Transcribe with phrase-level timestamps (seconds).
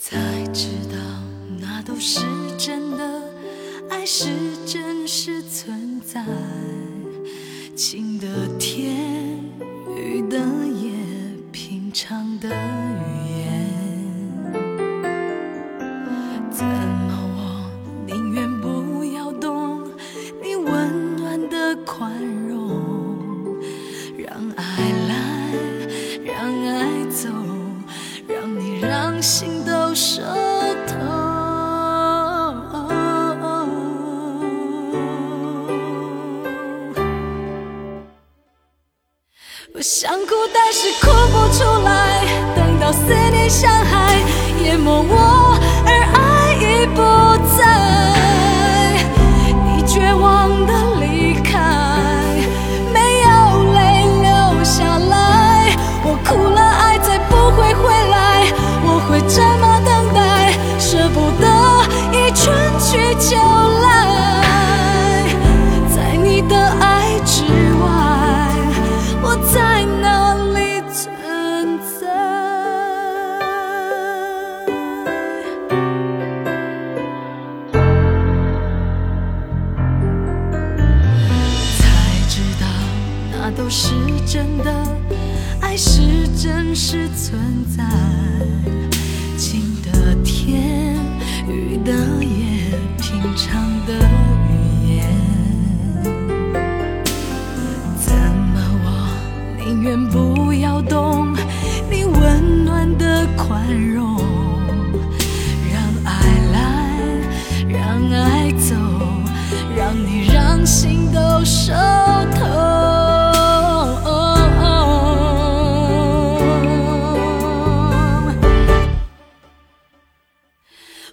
[0.00, 0.16] 才
[0.52, 0.96] 知道
[1.58, 2.20] 那都是
[2.56, 3.20] 真的，
[3.90, 4.28] 爱是
[4.64, 6.24] 真实存在，
[7.74, 8.96] 晴的天，
[9.96, 10.92] 雨的夜，
[11.50, 12.52] 平常的语
[13.40, 13.42] 言。
[16.48, 17.68] 怎么我
[18.06, 19.82] 宁愿不要懂
[20.40, 23.58] 你温暖的宽容，
[24.16, 24.64] 让爱
[25.08, 25.52] 来，
[26.24, 27.28] 让爱走，
[28.28, 29.57] 让你让心
[40.00, 42.22] 想哭，但是哭不出来。
[42.54, 44.14] 等到思念像海
[44.62, 45.58] 淹没我，
[84.30, 84.70] 真的，
[85.62, 87.82] 爱是真实存在。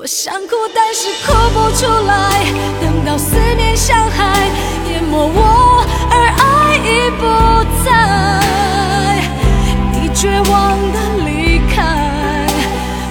[0.00, 2.44] 我想哭，但是哭不出来。
[2.80, 4.48] 等到思念像海
[4.88, 7.26] 淹没我，而爱已不
[7.84, 7.88] 在。
[9.90, 11.82] 你绝望的离开，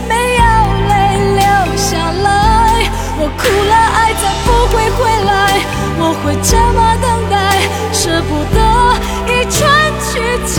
[0.08, 0.42] 没有
[0.88, 0.96] 泪
[1.36, 1.44] 流
[1.76, 2.26] 下来。
[3.20, 5.60] 我哭了，爱再不会回来。
[6.00, 7.36] 我会这么等待，
[7.92, 8.58] 舍不得
[9.28, 9.60] 一春
[10.08, 10.16] 去
[10.48, 10.56] 秋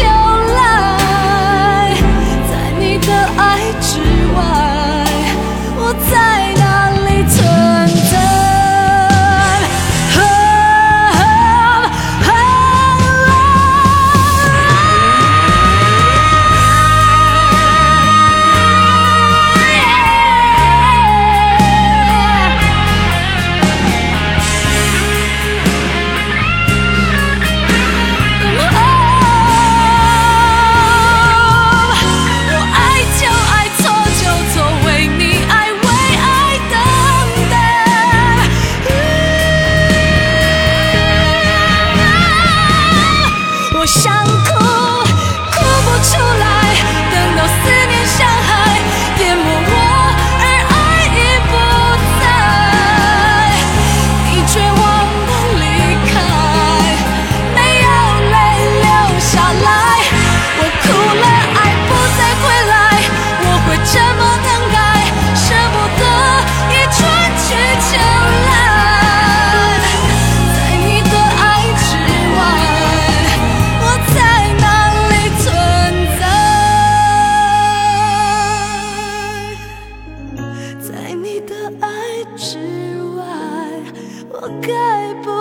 [84.62, 85.38] 该不